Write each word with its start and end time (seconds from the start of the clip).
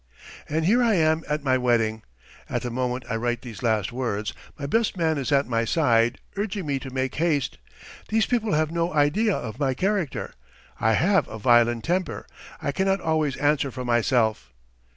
And 0.49 0.65
here 0.65 0.81
I 0.81 0.95
am 0.95 1.23
at 1.29 1.43
my 1.43 1.59
wedding. 1.59 2.01
At 2.49 2.63
the 2.63 2.71
moment 2.71 3.03
I 3.07 3.15
write 3.17 3.43
these 3.43 3.61
last 3.61 3.91
words, 3.91 4.33
my 4.57 4.65
best 4.65 4.97
man 4.97 5.19
is 5.19 5.31
at 5.31 5.45
my 5.47 5.63
side, 5.63 6.17
urging 6.35 6.65
me 6.65 6.79
to 6.79 6.89
make 6.89 7.13
haste. 7.13 7.59
These 8.09 8.25
people 8.25 8.53
have 8.53 8.71
no 8.71 8.91
idea 8.95 9.35
of 9.35 9.59
my 9.59 9.75
character! 9.75 10.33
I 10.79 10.93
have 10.93 11.27
a 11.27 11.37
violent 11.37 11.83
temper, 11.83 12.25
I 12.59 12.71
cannot 12.71 12.99
always 12.99 13.37
answer 13.37 13.69
for 13.69 13.85
myself! 13.85 14.51